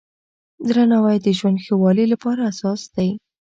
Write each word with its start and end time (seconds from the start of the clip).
درناوی 0.69 1.17
د 1.25 1.27
ژوند 1.37 1.57
ښه 1.65 1.73
والي 1.81 2.05
لپاره 2.13 2.41
اساس 2.51 2.81
دی. 2.95 3.09